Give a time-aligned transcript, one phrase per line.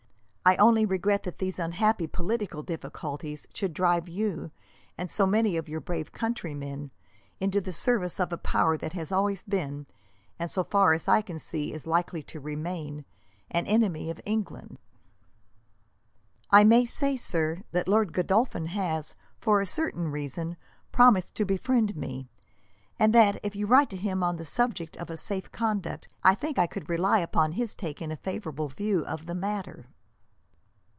[0.43, 4.49] I only regret that these unhappy political difficulties should drive you,
[4.97, 6.89] and so many of your brave countrymen,
[7.39, 9.85] into the service of a power that has always been,
[10.39, 13.05] and so far as I can see is likely to remain,
[13.51, 14.79] an enemy of England."
[16.49, 20.57] "I may say, sir, that Lord Godolphin has, for a certain reason,
[20.91, 22.31] promised to befriend me;
[22.97, 26.33] and that, if you write to him on the subject of a safe conduct, I
[26.33, 29.85] think I could rely upon his taking a favourable view of the matter."